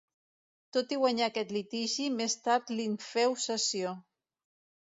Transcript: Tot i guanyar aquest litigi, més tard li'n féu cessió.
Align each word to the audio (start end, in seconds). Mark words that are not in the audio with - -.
Tot 0.77 0.95
i 0.95 0.97
guanyar 1.01 1.27
aquest 1.31 1.53
litigi, 1.57 2.07
més 2.21 2.37
tard 2.49 2.75
li'n 2.81 2.99
féu 3.11 3.37
cessió. 3.45 3.93